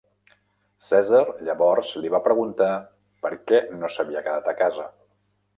Cèsar 0.87 1.19
llavors 1.49 1.91
li 2.03 2.11
va 2.15 2.23
preguntar 2.29 2.71
per 3.27 3.33
què 3.53 3.63
no 3.83 3.93
s'havia 3.97 4.27
quedat 4.31 4.53
a 4.55 4.57
casa. 4.65 4.91